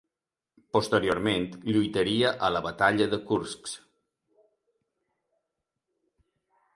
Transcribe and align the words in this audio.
Posteriorment 0.75 1.43
lluitaria 1.73 2.31
a 2.47 2.49
la 2.53 2.63
batalla 2.67 3.07
de 3.11 3.19
Kursk. 3.27 3.77